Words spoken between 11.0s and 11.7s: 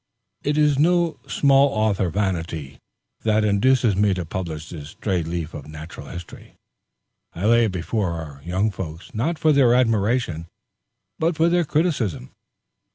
but for their